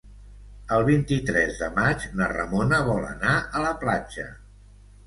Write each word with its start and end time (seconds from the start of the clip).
El 0.77 0.85
vint-i-tres 0.87 1.59
de 1.65 1.69
maig 1.75 2.09
na 2.21 2.31
Ramona 2.35 2.81
vol 2.89 3.07
anar 3.15 3.39
a 3.61 3.67
la 3.69 3.77
platja. 3.87 4.29